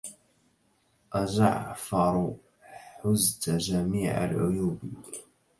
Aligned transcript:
أجعفر 1.13 2.35
حزت 3.01 3.49
جميع 3.49 4.23
العيوب 4.25 4.79